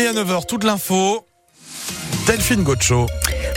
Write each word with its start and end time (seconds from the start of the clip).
Et 0.00 0.06
à 0.06 0.14
9h, 0.14 0.46
toute 0.46 0.64
l'info. 0.64 1.26
Delphine 2.26 2.62
Gaucho. 2.62 3.06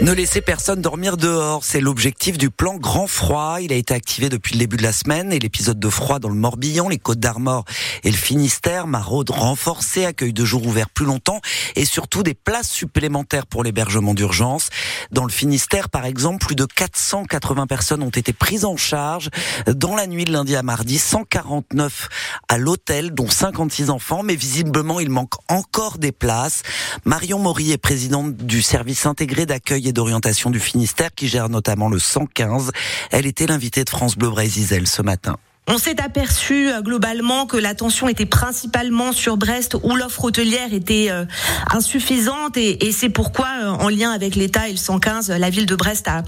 Ne 0.02 0.12
laisser 0.12 0.42
personne 0.42 0.82
dormir 0.82 1.18
dehors, 1.18 1.64
c'est 1.64 1.80
l'objectif 1.80 2.38
du 2.38 2.50
plan 2.50 2.76
Grand 2.76 3.08
Froid. 3.08 3.60
Il 3.62 3.72
a 3.72 3.76
été 3.76 3.94
activé 3.94 4.28
depuis 4.28 4.54
le 4.54 4.60
début 4.60 4.76
de 4.76 4.84
la 4.84 4.92
semaine 4.92 5.32
et 5.32 5.40
l'épisode 5.40 5.80
de 5.80 5.90
froid 5.90 6.20
dans 6.20 6.30
le 6.30 6.36
Morbihan, 6.36 6.90
les 6.90 6.98
Côtes 6.98 7.20
d'Armor 7.20 7.64
et 8.04 8.12
le 8.12 8.18
Finistère, 8.18 8.88
maraude 8.88 9.30
renforcée, 9.30 10.04
accueil 10.04 10.34
de 10.34 10.44
jour 10.44 10.66
ouvert 10.66 10.90
plus 10.90 11.06
longtemps 11.06 11.40
et 11.76 11.86
surtout 11.86 12.24
des 12.24 12.34
places 12.34 12.70
supplémentaires 12.70 13.46
pour 13.46 13.64
l'hébergement 13.64 14.14
d'urgence. 14.14 14.70
Dans 15.12 15.24
le 15.24 15.32
Finistère, 15.32 15.90
par 15.90 16.06
exemple, 16.06 16.46
plus 16.46 16.56
de 16.56 16.66
480 16.66 17.68
personnes 17.68 18.04
ont 18.04 18.10
été 18.10 18.34
prises 18.34 18.66
en 18.66 18.76
charge 18.76 19.30
dans 19.68 19.96
la 19.96 20.08
nuit 20.08 20.26
de 20.26 20.32
lundi 20.32 20.56
à 20.56 20.64
mardi, 20.64 20.98
149 20.98 22.10
à 22.50 22.58
l'hôtel, 22.58 23.12
dont 23.14 23.30
56 23.30 23.90
enfants, 23.90 24.24
mais 24.24 24.36
visiblement 24.36 25.00
il 25.00 25.10
manque 25.10 25.36
encore 25.50 25.98
des 25.98 26.12
places. 26.12 26.64
Marion 27.06 27.40
Maury 27.40 27.72
est 27.72 27.78
présidente 27.78 28.36
du 28.36 28.62
service 28.62 29.06
intégré 29.06 29.46
d'accueil 29.46 29.83
d'orientation 29.92 30.50
du 30.50 30.60
Finistère 30.60 31.14
qui 31.14 31.28
gère 31.28 31.50
notamment 31.50 31.90
le 31.90 32.00
115. 32.00 32.72
Elle 33.12 33.26
était 33.26 33.48
l'invitée 33.48 33.84
de 33.84 33.90
France 33.90 34.16
Bleu 34.16 34.30
Brésil 34.30 34.88
ce 34.88 35.02
matin. 35.02 35.38
On 35.66 35.78
s'est 35.78 36.02
aperçu 36.02 36.70
euh, 36.70 36.82
globalement 36.82 37.46
que 37.46 37.56
l'attention 37.56 38.10
était 38.10 38.26
principalement 38.26 39.14
sur 39.14 39.38
Brest 39.38 39.78
où 39.82 39.96
l'offre 39.96 40.26
hôtelière 40.26 40.74
était 40.74 41.08
euh, 41.10 41.24
insuffisante 41.72 42.58
et, 42.58 42.92
c'est 42.92 43.08
pourquoi, 43.08 43.48
euh, 43.64 43.70
en 43.70 43.88
lien 43.88 44.12
avec 44.12 44.36
l'État 44.36 44.68
et 44.68 44.72
le 44.72 44.78
115, 44.78 45.30
la 45.30 45.50
ville 45.50 45.66
de 45.66 45.76
Brest 45.76 46.10
a 46.10 46.24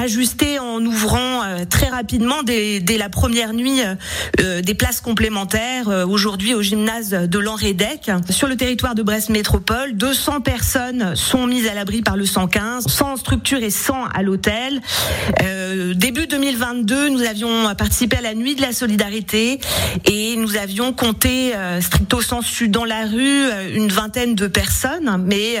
ajusté 0.00 0.58
en 0.58 0.82
ouvrant 0.84 1.42
très 1.68 1.88
rapidement 1.88 2.42
dès, 2.42 2.80
la 2.96 3.08
première 3.08 3.52
nuit 3.52 3.80
des 4.38 4.74
places 4.74 5.00
complémentaires 5.00 5.88
aujourd'hui 6.08 6.54
au 6.54 6.62
gymnase 6.62 7.10
de 7.10 7.38
l'Enredec. 7.38 8.10
Sur 8.30 8.48
le 8.48 8.56
territoire 8.56 8.94
de 8.94 9.02
Brest 9.02 9.28
Métropole, 9.28 9.96
200 9.96 10.40
personnes 10.40 11.14
sont 11.16 11.46
mises 11.46 11.66
à 11.66 11.74
l'abri 11.74 12.02
par 12.02 12.16
le 12.16 12.26
115, 12.26 12.86
sans 12.86 13.16
structure 13.16 13.62
et 13.62 13.70
sans 13.70 14.04
à 14.06 14.22
l'hôtel. 14.22 14.80
Début 15.94 16.26
2022, 16.26 17.10
nous 17.10 17.22
avions 17.22 17.74
participé 17.74 18.16
à 18.16 18.20
la 18.20 18.34
nuit 18.34 18.54
de 18.54 18.62
la 18.62 18.72
solidarité 18.72 19.60
et 20.04 20.36
nous 20.36 20.56
avions 20.56 20.92
compté 20.92 21.54
euh, 21.54 21.80
stricto 21.80 22.20
sensu 22.20 22.68
dans 22.68 22.84
la 22.84 23.06
rue 23.06 23.44
euh, 23.44 23.74
une 23.74 23.88
vingtaine 23.88 24.34
de 24.34 24.46
personnes, 24.46 25.22
mais 25.24 25.56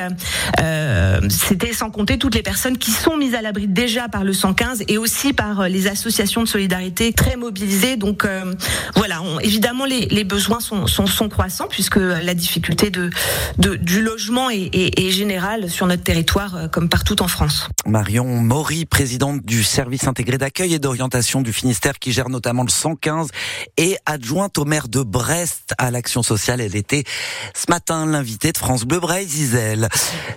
euh, 0.60 1.20
c'était 1.28 1.72
sans 1.72 1.90
compter 1.90 2.18
toutes 2.18 2.34
les 2.34 2.42
personnes 2.42 2.78
qui 2.78 2.90
sont 2.90 3.16
mises 3.16 3.34
à 3.34 3.42
l'abri 3.42 3.66
déjà 3.66 4.08
par 4.08 4.24
le 4.24 4.32
115 4.32 4.84
et 4.88 4.98
aussi 4.98 5.32
par 5.32 5.68
les 5.68 5.86
associations 5.86 6.42
de 6.42 6.48
solidarité 6.48 7.12
très 7.12 7.36
mobilisées. 7.36 7.96
Donc 7.96 8.26
voilà, 8.94 9.22
évidemment 9.42 9.84
les, 9.84 10.24
besoins 10.24 10.60
sont, 10.60 11.28
croissants 11.28 11.68
puisque 11.68 11.96
la 11.96 12.34
difficulté 12.34 12.90
du 13.58 14.02
logement 14.02 14.50
est, 14.50 14.70
est, 14.72 14.98
est, 14.98 15.10
générale 15.10 15.70
sur 15.70 15.86
notre 15.86 16.02
territoire 16.02 16.68
comme 16.70 16.88
partout 16.88 17.22
en 17.22 17.28
France. 17.28 17.68
Marion 17.86 18.24
Maury, 18.24 18.84
présidente 18.84 19.44
du 19.44 19.62
service 19.62 19.97
intégré 20.06 20.38
d'accueil 20.38 20.74
et 20.74 20.78
d'orientation 20.78 21.40
du 21.40 21.52
Finistère 21.52 21.98
qui 21.98 22.12
gère 22.12 22.28
notamment 22.28 22.62
le 22.62 22.70
115 22.70 23.28
et 23.76 23.96
adjointe 24.06 24.58
au 24.58 24.64
maire 24.64 24.88
de 24.88 25.02
Brest 25.02 25.74
à 25.78 25.90
l'action 25.90 26.22
sociale. 26.22 26.60
Elle 26.60 26.76
était 26.76 27.04
ce 27.54 27.64
matin 27.68 28.06
l'invitée 28.06 28.52
de 28.52 28.58
France 28.58 28.84
Bleu 28.84 29.00
Bray 29.00 29.26
Zizel. 29.26 29.88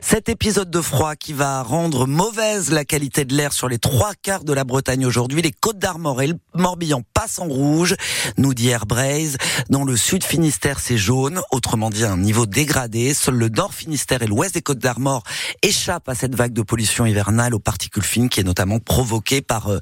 Cet 0.02 0.30
épisode 0.30 0.72
de 0.72 0.82
froid 0.82 1.16
qui 1.16 1.34
va 1.34 1.62
rendre 1.62 2.08
mauvaise 2.08 2.72
la 2.72 2.86
qualité 2.86 3.26
de 3.26 3.36
l'air 3.36 3.54
sur 3.54 3.68
les 3.68 3.78
trois 3.78 4.14
quarts 4.22 4.44
de 4.44 4.54
la 4.54 4.64
Bretagne 4.64 5.06
aujourd'hui. 5.06 5.42
Les 5.42 5.52
Côtes 5.52 5.80
d'Armor 5.80 6.22
et 6.22 6.28
le 6.28 6.36
Morbihan 6.56 7.04
passent 7.14 7.40
en 7.40 7.48
rouge, 7.48 7.96
nous 8.38 8.54
dit 8.54 8.70
Air 8.70 8.86
Braise. 8.86 9.38
Dans 9.70 9.84
le 9.84 9.98
sud 9.98 10.24
Finistère, 10.24 10.80
c'est 10.80 10.98
jaune, 10.98 11.42
autrement 11.52 11.90
dit 11.90 12.06
un 12.06 12.18
niveau 12.18 12.46
dégradé. 12.46 13.14
Seul 13.14 13.36
le 13.36 13.50
nord 13.50 13.74
Finistère 13.74 14.22
et 14.22 14.28
l'ouest 14.28 14.54
des 14.54 14.62
Côtes 14.62 14.80
d'Armor 14.80 15.24
échappent 15.62 16.10
à 16.10 16.16
cette 16.16 16.36
vague 16.36 16.54
de 16.54 16.62
pollution 16.62 17.06
hivernale 17.06 17.54
aux 17.54 17.60
particules 17.60 18.04
fines 18.04 18.30
qui 18.30 18.40
est 18.40 18.44
notamment 18.44 18.80
provoquée 18.80 19.42
par 19.52 19.68
euh, 19.68 19.80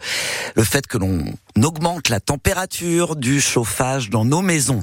le 0.56 0.64
fait 0.64 0.88
que 0.88 0.98
l'on 0.98 1.24
augmente 1.62 2.10
la 2.10 2.20
température 2.20 3.16
du 3.16 3.40
chauffage 3.40 4.10
dans 4.10 4.26
nos 4.26 4.42
maisons. 4.42 4.82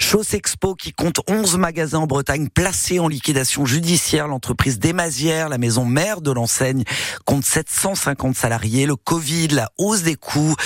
Chausse 0.00 0.34
Expo 0.34 0.74
qui 0.74 0.92
compte 0.92 1.20
11 1.28 1.56
magasins 1.56 2.00
en 2.00 2.08
Bretagne 2.08 2.48
placés 2.48 2.98
en 2.98 3.06
liquidation 3.06 3.64
judiciaire. 3.64 4.26
L'entreprise 4.26 4.80
Desmazières, 4.80 5.48
la 5.48 5.58
maison 5.58 5.84
mère 5.84 6.20
de 6.20 6.32
l'enseigne, 6.32 6.82
compte 7.24 7.44
750 7.44 8.34
salariés. 8.34 8.86
Le 8.86 8.96
Covid, 8.96 9.48
la 9.48 9.70
hausse 9.78 10.02
des 10.02 10.16
coûts 10.16 10.56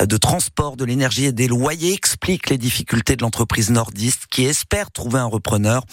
de 0.00 0.16
transport, 0.16 0.78
de 0.78 0.86
l'énergie 0.86 1.26
et 1.26 1.32
des 1.32 1.48
loyers 1.48 1.92
expliquent 1.92 2.48
les 2.48 2.56
difficultés 2.56 3.14
de 3.14 3.20
l'entreprise 3.20 3.68
nordiste 3.68 4.22
qui 4.30 4.44
espère 4.46 4.90
trouver 4.90 5.18
un 5.18 5.26
repreneur. 5.26 5.84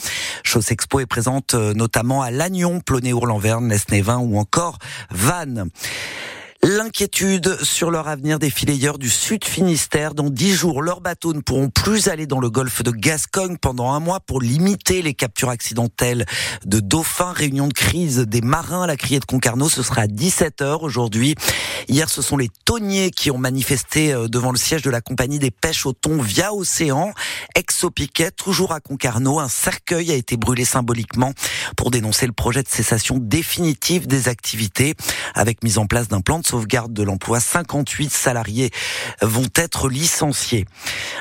Chausse 0.43 0.71
Expo 0.71 1.01
est 1.01 1.05
présente 1.05 1.53
euh, 1.53 1.73
notamment 1.73 2.21
à 2.21 2.31
Lannion, 2.31 2.79
Plonéour-Lanverne, 2.79 3.67
Nesnévin 3.67 4.19
ou 4.19 4.37
encore 4.37 4.79
Vannes. 5.11 5.69
L'inquiétude 6.67 7.61
sur 7.61 7.91
leur 7.91 8.07
avenir 8.07 8.39
des 8.39 8.49
filayeurs 8.49 8.97
du 8.97 9.07
Sud 9.07 9.45
Finistère. 9.45 10.15
Dans 10.15 10.31
dix 10.31 10.51
jours, 10.51 10.81
leurs 10.81 10.99
bateaux 10.99 11.35
ne 11.35 11.41
pourront 11.41 11.69
plus 11.69 12.07
aller 12.07 12.25
dans 12.25 12.39
le 12.39 12.49
golfe 12.49 12.81
de 12.81 12.89
Gascogne 12.89 13.57
pendant 13.57 13.91
un 13.91 13.99
mois 13.99 14.19
pour 14.19 14.41
limiter 14.41 15.03
les 15.03 15.13
captures 15.13 15.49
accidentelles 15.49 16.25
de 16.65 16.79
dauphins. 16.79 17.33
Réunion 17.33 17.67
de 17.67 17.73
crise 17.73 18.17
des 18.17 18.41
marins 18.41 18.81
à 18.81 18.87
la 18.87 18.97
criée 18.97 19.19
de 19.19 19.25
Concarneau. 19.25 19.69
Ce 19.69 19.83
sera 19.83 20.01
à 20.01 20.07
17h 20.07 20.79
aujourd'hui. 20.81 21.35
Hier, 21.87 22.09
ce 22.09 22.23
sont 22.23 22.35
les 22.35 22.49
tonniers 22.65 23.11
qui 23.11 23.29
ont 23.29 23.37
manifesté 23.37 24.11
euh, 24.11 24.27
devant 24.27 24.51
le 24.51 24.57
siège 24.57 24.81
de 24.81 24.89
la 24.89 25.01
compagnie 25.01 25.37
des 25.37 25.51
pêches 25.51 25.85
au 25.85 25.93
thon 25.93 26.19
via 26.19 26.51
océan. 26.51 27.13
Ex-Piquet, 27.53 28.31
toujours 28.31 28.71
à 28.71 28.79
Concarneau, 28.79 29.39
un 29.39 29.49
cercueil 29.49 30.11
a 30.11 30.15
été 30.15 30.35
brûlé 30.35 30.65
symboliquement 30.65 31.31
pour 31.77 31.91
dénoncer 31.91 32.25
le 32.25 32.33
projet 32.33 32.63
de 32.63 32.69
cessation 32.69 33.19
définitive 33.19 34.07
des 34.07 34.29
activités 34.29 34.95
avec 35.35 35.63
mise 35.63 35.77
en 35.77 35.85
place 35.85 36.07
d'un 36.07 36.21
plan 36.21 36.39
de 36.39 36.54
sauvegarde 36.55 36.93
de 36.93 37.03
l'emploi. 37.03 37.41
58 37.41 38.09
salariés 38.09 38.71
vont 39.21 39.49
être 39.55 39.89
licenciés. 39.89 40.65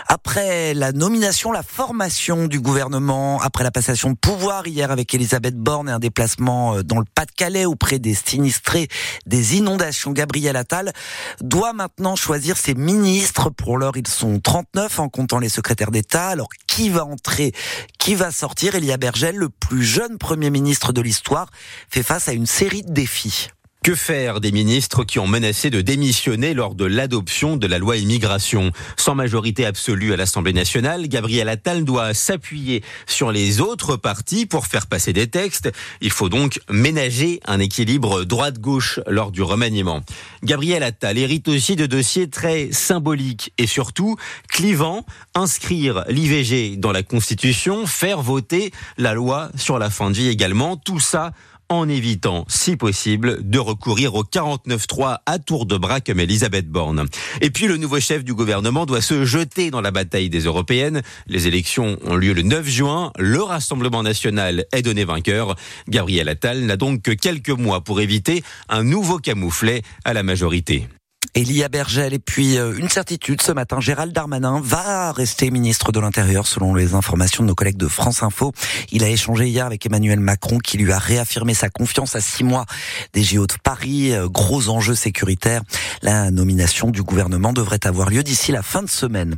Après 0.07 0.75
la 0.75 0.93
nomination, 0.93 1.51
la 1.51 1.65
formation 1.65 2.47
du 2.47 2.61
gouvernement, 2.61 3.41
après 3.41 3.65
la 3.65 3.73
passation 3.73 4.11
de 4.11 4.17
pouvoir 4.17 4.69
hier 4.69 4.93
avec 4.93 5.13
Elisabeth 5.13 5.57
Borne 5.57 5.89
et 5.89 5.93
un 5.93 5.99
déplacement 5.99 6.77
euh, 6.77 6.83
dans 6.85 7.01
le 7.01 7.05
Pas-de-Calais 7.17 7.65
auprès 7.65 7.99
des 7.99 8.15
sinistrés 8.15 8.87
des 9.27 9.57
inondations, 9.57 10.13
Gabriel 10.13 10.55
Attal 10.55 10.93
doit 11.41 11.73
maintenant 11.73 12.15
choisir 12.15 12.57
ses 12.57 12.75
ministres. 12.75 13.51
Pour 13.51 13.77
l'heure, 13.77 13.97
ils 13.97 14.07
sont 14.07 14.39
39 14.39 15.01
en 15.01 15.09
comptant 15.09 15.41
les 15.41 15.49
secrétaires 15.49 15.91
d'État. 15.91 16.29
Alors, 16.29 16.49
qui 16.69 16.91
va 16.91 17.05
entrer, 17.05 17.53
qui 17.99 18.15
va 18.15 18.31
sortir? 18.31 18.77
Elia 18.77 18.99
Bergel, 18.99 19.35
le 19.35 19.49
plus 19.49 19.83
jeune 19.83 20.17
premier 20.17 20.51
ministre 20.51 20.93
de 20.93 21.01
l'histoire, 21.01 21.49
fait 21.89 22.05
face 22.05 22.29
à 22.29 22.33
une 22.33 22.47
série 22.47 22.83
de 22.83 22.93
défis. 22.93 23.49
Que 23.85 23.95
faire 23.95 24.41
des 24.41 24.51
ministres 24.51 25.05
qui 25.05 25.19
ont 25.19 25.27
menacé 25.27 25.69
de 25.69 25.83
démissionner 25.83 26.55
lors 26.55 26.75
de 26.75 26.87
l'adoption 26.87 27.59
de 27.59 27.67
la 27.67 27.77
loi 27.77 27.99
immigration? 27.99 28.73
Sans 28.97 29.15
majorité 29.15 29.67
absolue 29.67 30.15
à 30.15 30.17
l'Assemblée 30.17 30.55
nationale, 30.55 31.07
Gabriel 31.07 31.51
Attal 31.51 31.85
doit 31.85 32.15
s'appuyer 32.15 32.83
sur 33.07 33.31
les 33.31 33.61
autres 33.61 33.97
partis 33.97 34.47
pour 34.47 34.69
faire 34.69 34.87
passer 34.87 35.13
des 35.13 35.27
textes. 35.27 35.71
Il 36.01 36.13
faut 36.13 36.31
donc 36.31 36.61
ménager 36.71 37.41
un 37.45 37.61
équilibre 37.61 38.25
droite-gauche 38.25 39.01
lors 39.07 39.31
du 39.31 39.43
remaniement. 39.43 40.01
Gabriel 40.43 40.83
Attal 40.83 41.19
hérite 41.19 41.49
aussi 41.49 41.77
de 41.77 41.85
dossiers 41.85 42.31
très 42.31 42.73
symboliques 42.73 43.53
et 43.59 43.67
surtout 43.67 44.17
clivants. 44.49 45.05
Inscrire 45.35 46.07
l'IVG 46.09 46.79
dans 46.79 46.93
la 46.93 47.03
Constitution, 47.03 47.87
faire 47.87 48.23
voter 48.23 48.73
la 48.97 49.13
loi 49.13 49.51
sur 49.57 49.79
la 49.79 49.91
fin 49.91 50.11
de 50.11 50.17
vie 50.17 50.29
également. 50.29 50.79
Tout 50.79 51.01
ça 51.01 51.35
en 51.69 51.89
évitant, 51.89 52.45
si 52.49 52.77
possible, 52.77 53.39
de 53.49 53.59
recourir 53.59 54.15
au 54.15 54.25
49-3 54.25 55.19
à 55.27 55.39
tour 55.39 55.67
de 55.67 55.77
bras 55.77 56.01
comme 56.01 56.21
Elisabeth 56.21 56.69
Borne. 56.69 57.07
Et 57.41 57.51
puis 57.51 57.67
le 57.67 57.77
nouveau 57.77 58.01
chef 58.01 58.25
du 58.25 58.35
gouvernement 58.35 58.87
doit 58.87 59.01
se 59.01 59.25
jeter 59.25 59.71
dans 59.71 59.81
la 59.81 59.91
bataille 59.91 60.31
des 60.31 60.41
européennes. 60.41 61.03
Les 61.27 61.47
élections 61.47 61.99
ont 62.05 62.17
lieu 62.17 62.33
le 62.33 62.43
9 62.43 62.67
juin. 62.69 63.13
Le 63.19 63.43
Rassemblement 63.43 64.03
national 64.03 64.65
est 64.73 64.83
donné 64.83 65.05
vainqueur. 65.05 65.57
Gabriel 65.89 66.29
Attal 66.29 66.61
n'a 66.65 66.77
donc 66.77 67.03
que 67.03 67.13
quelques 67.13 67.51
mois 67.51 67.83
pour 67.83 68.01
éviter 68.01 68.43
un 68.69 68.85
nouveau 68.85 69.19
camouflet 69.19 69.83
à 70.05 70.13
la 70.13 70.23
majorité. 70.23 70.89
Elia 71.35 71.69
Bergel 71.69 72.15
et 72.15 72.19
puis 72.19 72.59
euh, 72.59 72.77
une 72.77 72.89
certitude 72.89 73.43
ce 73.43 73.53
matin, 73.53 73.81
Gérald 73.81 74.13
Darmanin 74.13 74.61
va 74.63 75.13
rester 75.13 75.51
ministre 75.51 75.93
de 75.93 76.01
l'Intérieur 76.01 76.47
selon 76.47 76.75
les 76.75 76.95
informations 76.95 77.43
de 77.43 77.49
nos 77.49 77.55
collègues 77.55 77.77
de 77.77 77.89
France 77.89 78.23
Info. 78.23 78.53
Il 78.93 79.05
a 79.05 79.09
échangé 79.09 79.49
hier 79.49 79.67
avec 79.67 79.85
Emmanuel 79.87 80.21
Macron 80.21 80.59
qui 80.59 80.79
lui 80.79 80.93
a 80.93 80.99
réaffirmé 80.99 81.55
sa 81.55 81.69
confiance 81.71 82.17
à 82.17 82.21
six 82.21 82.45
mois 82.45 82.67
des 83.13 83.23
JO 83.23 83.47
de 83.47 83.55
Paris, 83.63 84.13
euh, 84.13 84.29
gros 84.29 84.69
enjeux 84.69 84.95
sécuritaires. 84.95 85.63
La 86.03 86.31
nomination 86.31 86.91
du 86.91 87.03
gouvernement 87.03 87.53
devrait 87.53 87.87
avoir 87.87 88.11
lieu 88.11 88.23
d'ici 88.23 88.53
la 88.53 88.63
fin 88.63 88.83
de 88.83 88.91
semaine. 88.91 89.37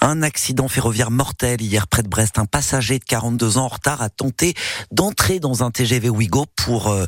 Un 0.00 0.22
accident 0.22 0.68
ferroviaire 0.68 1.10
mortel 1.10 1.60
hier 1.60 1.86
près 1.86 2.02
de 2.02 2.08
Brest. 2.08 2.38
Un 2.38 2.46
passager 2.46 2.98
de 2.98 3.04
42 3.04 3.58
ans 3.58 3.64
en 3.64 3.68
retard 3.68 4.02
a 4.02 4.08
tenté 4.08 4.54
d'entrer 4.90 5.40
dans 5.40 5.62
un 5.62 5.70
TGV 5.70 6.08
Ouigo 6.08 6.46
pour 6.56 6.88
euh, 6.88 7.04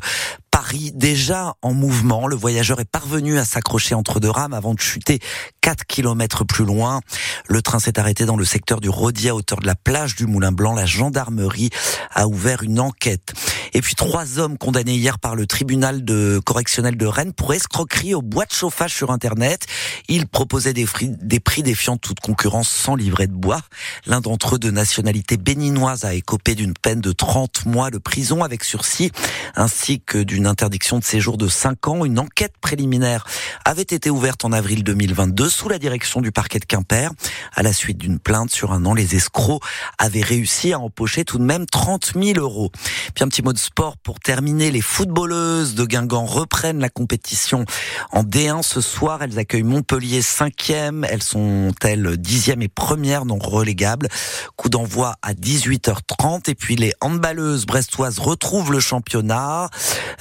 Paris, 0.59 0.91
déjà 0.95 1.53
en 1.61 1.71
mouvement. 1.71 2.25
Le 2.25 2.35
voyageur 2.35 2.79
est 2.79 2.89
parvenu 2.89 3.37
à 3.37 3.45
s'accrocher 3.45 3.93
entre 3.93 4.19
deux 4.19 4.31
rames 4.31 4.55
avant 4.55 4.73
de 4.73 4.79
chuter 4.79 5.19
4 5.61 5.85
km 5.85 6.45
plus 6.45 6.65
loin. 6.65 7.01
Le 7.47 7.61
train 7.61 7.77
s'est 7.77 7.99
arrêté 7.99 8.25
dans 8.25 8.37
le 8.37 8.43
secteur 8.43 8.79
du 8.79 8.89
Rodier 8.89 9.29
à 9.29 9.35
hauteur 9.35 9.59
de 9.59 9.67
la 9.67 9.75
plage 9.75 10.15
du 10.15 10.25
Moulin 10.25 10.51
Blanc. 10.51 10.73
La 10.73 10.87
gendarmerie 10.87 11.69
a 12.11 12.27
ouvert 12.27 12.63
une 12.63 12.79
enquête. 12.79 13.33
Et 13.73 13.81
puis 13.81 13.93
trois 13.93 14.39
hommes 14.39 14.57
condamnés 14.57 14.95
hier 14.95 15.19
par 15.19 15.35
le 15.35 15.45
tribunal 15.45 16.03
de 16.03 16.41
correctionnel 16.43 16.97
de 16.97 17.05
Rennes 17.05 17.33
pour 17.33 17.53
escroquerie 17.53 18.15
au 18.15 18.23
bois 18.23 18.45
de 18.45 18.51
chauffage 18.51 18.95
sur 18.95 19.11
Internet. 19.11 19.67
Ils 20.07 20.25
proposaient 20.25 20.73
des, 20.73 20.87
des 21.01 21.39
prix 21.39 21.61
défiant 21.61 21.97
toute 21.97 22.19
concurrence 22.19 22.69
sans 22.69 22.95
livret 22.95 23.27
de 23.27 23.35
bois. 23.35 23.61
L'un 24.07 24.21
d'entre 24.21 24.55
eux 24.55 24.59
de 24.59 24.71
nationalité 24.71 25.37
béninoise 25.37 26.03
a 26.03 26.15
écopé 26.15 26.55
d'une 26.55 26.73
peine 26.73 27.01
de 27.01 27.11
30 27.11 27.67
mois 27.67 27.91
de 27.91 27.99
prison 27.99 28.43
avec 28.43 28.63
sursis 28.63 29.11
ainsi 29.55 30.01
que 30.01 30.17
d'une 30.17 30.46
interdiction 30.47 30.99
de 30.99 31.03
séjour 31.03 31.37
de 31.37 31.47
5 31.47 31.87
ans. 31.87 32.05
Une 32.05 32.19
enquête 32.19 32.53
préliminaire 32.61 33.25
avait 33.65 33.81
été 33.81 34.09
ouverte 34.09 34.45
en 34.45 34.51
avril 34.51 34.83
2022 34.83 35.49
sous 35.49 35.69
la 35.69 35.79
direction 35.79 36.21
du 36.21 36.31
parquet 36.31 36.59
de 36.59 36.65
Quimper. 36.65 37.11
À 37.55 37.63
la 37.63 37.73
suite 37.73 37.97
d'une 37.97 38.19
plainte 38.19 38.49
sur 38.51 38.71
un 38.71 38.85
an, 38.85 38.93
les 38.93 39.15
escrocs 39.15 39.61
avaient 39.97 40.21
réussi 40.21 40.73
à 40.73 40.79
empocher 40.79 41.25
tout 41.25 41.37
de 41.37 41.43
même 41.43 41.65
30 41.65 42.13
000 42.15 42.39
euros. 42.39 42.71
Puis 43.15 43.23
un 43.23 43.27
petit 43.27 43.41
mot 43.41 43.53
de 43.53 43.57
sport 43.57 43.97
pour 43.97 44.19
terminer. 44.19 44.71
Les 44.71 44.81
footballeuses 44.81 45.75
de 45.75 45.85
Guingamp 45.85 46.25
reprennent 46.25 46.79
la 46.79 46.89
compétition 46.89 47.65
en 48.11 48.23
D1 48.23 48.63
ce 48.63 48.81
soir. 48.81 49.21
Elles 49.21 49.39
accueillent 49.39 49.63
Montpellier 49.63 50.21
5e. 50.21 51.05
Elles 51.09 51.23
sont 51.23 51.71
elles 51.83 52.15
10e 52.15 52.61
et 52.61 52.67
première 52.67 53.25
non 53.25 53.39
relégables. 53.39 54.07
Coup 54.55 54.69
d'envoi 54.69 55.15
à 55.21 55.33
18h30. 55.33 56.49
Et 56.49 56.55
puis 56.55 56.75
les 56.75 56.93
handballeuses 57.01 57.65
brestoises 57.65 58.19
retrouvent 58.19 58.71
le 58.71 58.79
championnat. 58.79 59.69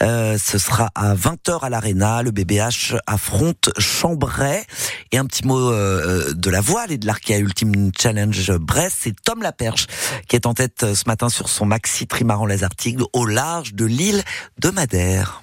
Euh, 0.03 0.16
ce 0.39 0.59
sera 0.59 0.91
à 0.95 1.15
20h 1.15 1.61
à 1.63 1.71
l'Arena. 1.71 2.23
Le 2.23 2.31
BBH 2.31 2.97
affronte 3.07 3.71
Chambray. 3.79 4.65
Et 5.13 5.19
un 5.19 5.27
petit 5.27 5.47
mot 5.47 5.71
euh, 5.71 6.33
de 6.35 6.51
la 6.51 6.61
voile 6.61 6.93
et 6.93 6.99
de 6.99 7.07
l'Arkea 7.07 7.39
Ultimate 7.39 7.93
Challenge 7.99 8.53
Brest. 8.59 8.97
C'est 9.01 9.15
Tom 9.23 9.43
Laperche 9.43 9.87
qui 10.29 10.37
est 10.37 10.47
en 10.47 10.55
tête 10.55 10.95
ce 10.95 11.05
matin 11.07 11.29
sur 11.29 11.49
son 11.49 11.67
maxi 11.67 12.07
trimaran 12.07 12.47
les 12.47 12.65
articles 12.65 13.03
au 13.13 13.27
large 13.27 13.75
de 13.75 13.85
l'île 13.85 14.23
de 14.59 14.71
Madère. 14.71 15.43